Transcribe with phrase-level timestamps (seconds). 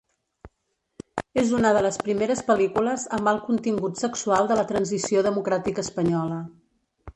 [1.41, 6.45] És una de les primeres pel·lícules amb alt contingut sexual de la transició democràtica espanyola.